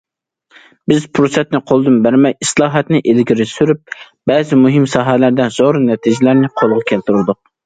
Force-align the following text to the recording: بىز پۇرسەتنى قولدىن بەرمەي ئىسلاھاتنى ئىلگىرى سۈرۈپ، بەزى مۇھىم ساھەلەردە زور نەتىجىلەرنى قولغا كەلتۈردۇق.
بىز 0.91 1.03
پۇرسەتنى 1.17 1.59
قولدىن 1.71 1.99
بەرمەي 2.07 2.33
ئىسلاھاتنى 2.45 3.01
ئىلگىرى 3.13 3.47
سۈرۈپ، 3.51 3.95
بەزى 4.33 4.61
مۇھىم 4.63 4.89
ساھەلەردە 4.95 5.47
زور 5.61 5.81
نەتىجىلەرنى 5.91 6.53
قولغا 6.63 6.83
كەلتۈردۇق. 6.95 7.41